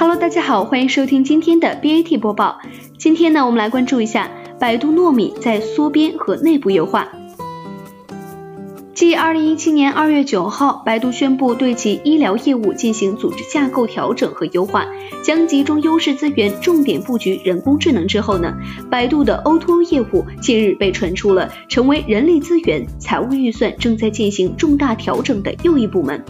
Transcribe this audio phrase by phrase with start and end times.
[0.00, 2.60] Hello，大家好，欢迎收听今天的 BAT 播报。
[2.98, 4.30] 今天呢，我们来关注一下
[4.60, 7.08] 百度糯米在缩编和内部优化。
[8.94, 14.86] 继二零一七年二月九号，百度宣布对其医疗业务进行组织架构调整和优化，
[15.24, 18.54] 将集中优势资源，重点布局人工智能之后呢，
[18.88, 26.24] 百度的 O2O 业务近日被传出了成为人力资源、财务预算正在进行重大调整的又一部门。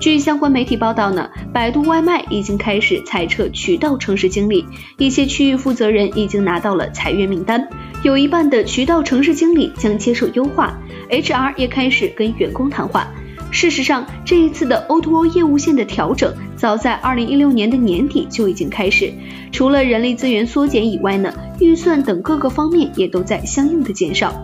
[0.00, 4.66] 据相关媒体报道呢，百度外卖已经开始裁撤渠道城市经理，
[4.98, 7.68] 一些区域负责人已经拿到了裁员名单，
[8.02, 10.78] 有一半的渠道城市经理将接受优化。
[11.08, 13.08] HR 也开始跟员工谈话。
[13.50, 19.12] 事实上，这一次的 O2O 业务线的调整，早在2016年的年底就已经开始。
[19.52, 24.34] 除了人力资源缩减以外呢，预算等各个方面也都在相应的减少。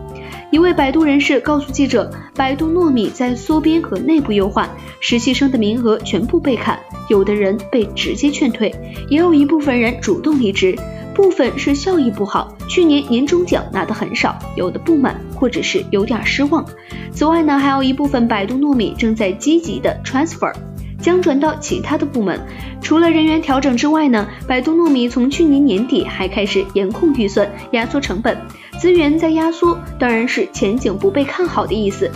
[0.50, 6.76] 一位百度人士告诉记者，百度糯米在缩编和内部优化，实习生的名额全部被砍，
[7.08, 8.74] 有的人被直接劝退，
[9.08, 10.76] 也有一部分人主动离职。
[11.14, 16.64] 部分是效益不好，去年年终奖拿的很少，有的不满或者是有点失望。
[17.12, 20.52] 此外呢，还有一部分百度糯米正在积极的 transfer，
[21.00, 22.40] 将转到其他的部门。
[22.80, 28.36] 除了人员调整之外呢，百度糯米从去年年底还开始严控预算，压缩成本，
[28.78, 32.10] 资源在压缩，当然是前景不被看好的意思。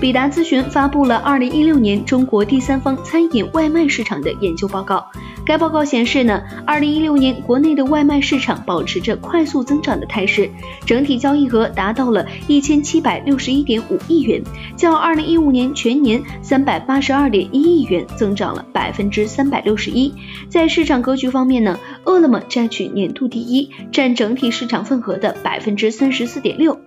[0.00, 5.06] 比达咨询发布了二零一六年中国第三方餐饮外卖市场的研究报告。
[5.44, 10.48] 该报告显示呢，二零一六年国内的外卖市场保持着快速增长的态势，
[10.86, 14.42] 整体交易额达到了一千七百六十一点五亿元，
[14.76, 20.14] 较二零一五年全年三百八十二点一亿元增长了百分之三百六十一。
[20.48, 26.78] 在市场格局方面呢，饿了么占据年度第一，占整体市场份额的百分之三十四点六。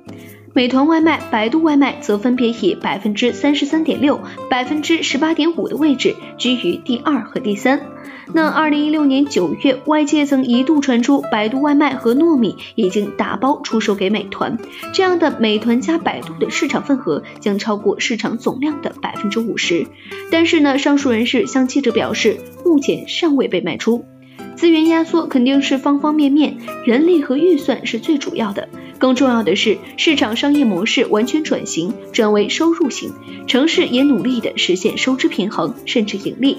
[0.54, 7.82] 美团外卖、百度外卖则分别以百分之三十三点六、百分之十八点五的位置居于第二和第三。
[8.34, 14.58] 那二零一六年九月，外界曾一度传出百度外卖和糯米已经打包出售给美团，
[14.94, 19.88] 这样的美团加百度的市场份额将超过市场总量的百分之五十。
[20.32, 24.06] 但是呢，上述人士向记者表示，目前尚未被卖出。
[24.56, 28.70] 资源压缩肯定是方方面面，人力和预算是最主要的。
[28.98, 33.12] 更重要的是，市场商业模式完全转型，转为收入型，
[33.48, 36.58] 城市也努力的实现收支平衡，甚至盈利。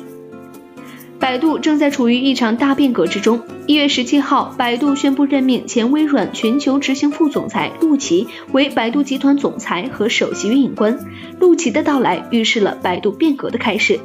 [1.27, 3.43] 百度正在处于一场大变革之中。
[3.67, 10.97] 一月十七号，百度宣布任命前微软全球执行副总裁陆琪为百度集团总裁和首席运营官。
[11.41, 13.99] 陆琪的到来预示了百度变革的开始。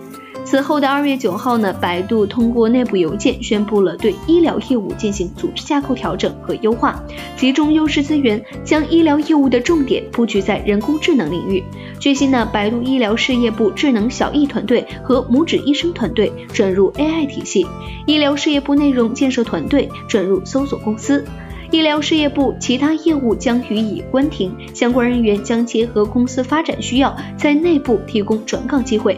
[0.44, 7.02] 此后的二月九号呢，百度通过内部邮件宣布了对医疗业务进行组织架构调整和优化，
[7.38, 11.64] 集中优势资源，将医疗业务的重点布局在人工智能领域。
[12.00, 17.66] 据悉呢，百度医疗事业部智能小艺团队和拇指医生团队转入 AI 体系，
[18.06, 21.24] 医疗事业部内容建设团队转入搜索公司，
[21.72, 29.18] 医疗事业部其他业务将予以关停，相关人员将结合公司发展需要，在内部提供转岗机会。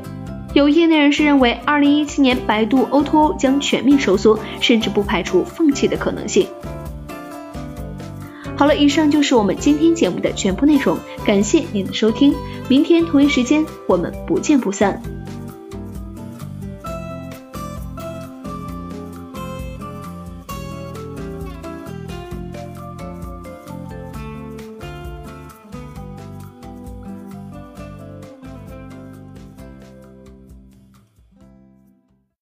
[0.54, 6.48] 有业内人士认为，二零一七年百度 O2O 将全面收缩，甚至不排除放弃的可能性。
[8.56, 12.36] 好了，以上就是我们今天节目的全部内容，感谢您的收听，
[12.70, 15.02] 明天同一时间我们不见不散。